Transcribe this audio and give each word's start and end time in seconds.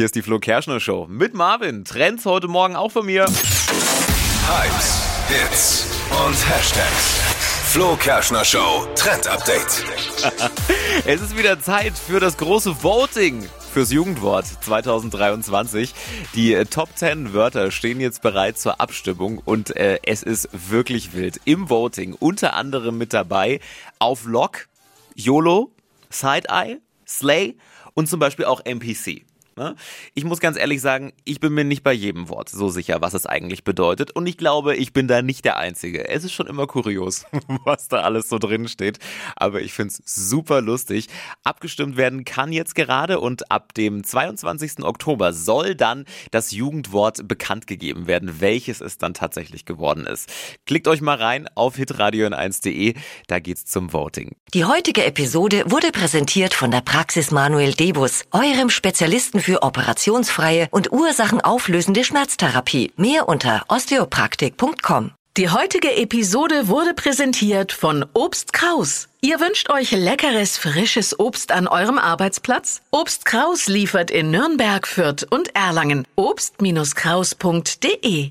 Hier 0.00 0.06
ist 0.06 0.14
die 0.14 0.22
Flo 0.22 0.38
Kerschner 0.38 0.80
Show 0.80 1.06
mit 1.10 1.34
Marvin. 1.34 1.84
Trends 1.84 2.24
heute 2.24 2.48
Morgen 2.48 2.74
auch 2.74 2.90
von 2.90 3.04
mir. 3.04 3.26
Hypes, 3.26 5.02
Hits 5.28 5.86
und 6.26 6.48
Hashtags. 6.48 7.20
Flo 7.66 7.96
Kerschner 7.96 8.42
Show 8.42 8.86
Trend 8.94 9.28
Update. 9.28 9.84
Es 11.04 11.20
ist 11.20 11.36
wieder 11.36 11.60
Zeit 11.60 11.98
für 11.98 12.18
das 12.18 12.38
große 12.38 12.82
Voting 12.82 13.46
fürs 13.74 13.92
Jugendwort 13.92 14.46
2023. 14.46 15.92
Die 16.34 16.54
äh, 16.54 16.64
Top 16.64 16.88
10 16.96 17.34
Wörter 17.34 17.70
stehen 17.70 18.00
jetzt 18.00 18.22
bereit 18.22 18.56
zur 18.56 18.80
Abstimmung 18.80 19.36
und 19.44 19.76
äh, 19.76 19.98
es 20.04 20.22
ist 20.22 20.48
wirklich 20.70 21.12
wild. 21.12 21.42
Im 21.44 21.68
Voting 21.68 22.14
unter 22.18 22.54
anderem 22.54 22.96
mit 22.96 23.12
dabei 23.12 23.60
auf 23.98 24.24
Lock, 24.24 24.66
YOLO, 25.14 25.70
Side-Eye, 26.08 26.78
Slay 27.06 27.58
und 27.92 28.08
zum 28.08 28.18
Beispiel 28.18 28.46
auch 28.46 28.64
NPC. 28.64 29.26
Ne? 29.60 29.76
Ich 30.14 30.24
muss 30.24 30.40
ganz 30.40 30.56
ehrlich 30.56 30.80
sagen, 30.80 31.12
ich 31.26 31.38
bin 31.38 31.52
mir 31.52 31.64
nicht 31.64 31.82
bei 31.82 31.92
jedem 31.92 32.30
Wort 32.30 32.48
so 32.48 32.70
sicher, 32.70 33.02
was 33.02 33.12
es 33.12 33.26
eigentlich 33.26 33.62
bedeutet. 33.62 34.10
Und 34.10 34.26
ich 34.26 34.38
glaube, 34.38 34.74
ich 34.74 34.94
bin 34.94 35.06
da 35.06 35.20
nicht 35.20 35.44
der 35.44 35.58
Einzige. 35.58 36.08
Es 36.08 36.24
ist 36.24 36.32
schon 36.32 36.46
immer 36.46 36.66
kurios, 36.66 37.26
was 37.66 37.88
da 37.88 37.98
alles 38.00 38.30
so 38.30 38.38
drin 38.38 38.68
steht. 38.68 38.98
Aber 39.36 39.60
ich 39.60 39.74
finde 39.74 39.92
es 39.92 40.02
super 40.06 40.62
lustig. 40.62 41.08
Abgestimmt 41.44 41.98
werden 41.98 42.24
kann 42.24 42.54
jetzt 42.54 42.74
gerade 42.74 43.20
und 43.20 43.50
ab 43.50 43.74
dem 43.74 44.02
22. 44.02 44.82
Oktober 44.82 45.34
soll 45.34 45.74
dann 45.74 46.06
das 46.30 46.52
Jugendwort 46.52 47.28
bekannt 47.28 47.66
gegeben 47.66 48.06
werden, 48.06 48.40
welches 48.40 48.80
es 48.80 48.96
dann 48.96 49.12
tatsächlich 49.12 49.66
geworden 49.66 50.06
ist. 50.06 50.32
Klickt 50.64 50.88
euch 50.88 51.02
mal 51.02 51.18
rein 51.18 51.50
auf 51.54 51.76
hitradio1.de, 51.76 52.94
da 53.26 53.40
geht's 53.40 53.66
zum 53.66 53.92
Voting. 53.92 54.36
Die 54.54 54.64
heutige 54.64 55.04
Episode 55.04 55.64
wurde 55.66 55.92
präsentiert 55.92 56.54
von 56.54 56.70
der 56.70 56.80
Praxis 56.80 57.30
Manuel 57.30 57.74
Debus, 57.74 58.24
eurem 58.30 58.70
Spezialisten 58.70 59.40
für 59.50 59.64
operationsfreie 59.64 60.68
und 60.70 60.92
ursachenauflösende 60.92 62.04
Schmerztherapie. 62.04 62.92
Mehr 62.96 63.28
unter 63.28 63.64
osteopraktik.com. 63.66 65.10
Die 65.36 65.48
heutige 65.48 65.96
Episode 65.96 66.68
wurde 66.68 66.94
präsentiert 66.94 67.72
von 67.72 68.06
Obst 68.14 68.52
Kraus. 68.52 69.08
Ihr 69.20 69.40
wünscht 69.40 69.68
euch 69.70 69.90
leckeres, 69.90 70.56
frisches 70.56 71.18
Obst 71.18 71.50
an 71.50 71.66
eurem 71.66 71.98
Arbeitsplatz? 71.98 72.80
Obst 72.92 73.24
Kraus 73.24 73.66
liefert 73.66 74.12
in 74.12 74.30
Nürnberg, 74.30 74.86
Fürth 74.86 75.26
und 75.28 75.56
Erlangen. 75.56 76.06
Obst-Kraus.de 76.14 78.30